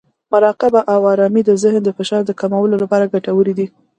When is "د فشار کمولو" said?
1.85-2.75